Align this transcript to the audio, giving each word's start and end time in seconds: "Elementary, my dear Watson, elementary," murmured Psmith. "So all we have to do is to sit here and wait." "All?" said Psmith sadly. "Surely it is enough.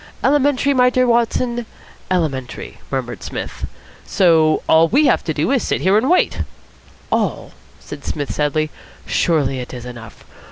"Elementary, 0.23 0.73
my 0.73 0.89
dear 0.89 1.05
Watson, 1.05 1.67
elementary," 2.09 2.79
murmured 2.89 3.21
Psmith. 3.21 3.67
"So 4.03 4.63
all 4.67 4.87
we 4.87 5.05
have 5.05 5.23
to 5.25 5.31
do 5.31 5.51
is 5.51 5.61
to 5.61 5.67
sit 5.67 5.81
here 5.81 5.95
and 5.95 6.09
wait." 6.09 6.41
"All?" 7.11 7.51
said 7.79 8.03
Psmith 8.03 8.33
sadly. 8.33 8.71
"Surely 9.05 9.59
it 9.59 9.75
is 9.75 9.85
enough. 9.85 10.25